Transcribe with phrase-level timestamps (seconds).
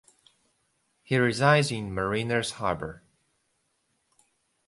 [1.03, 3.03] He resides in Mariners Harbor.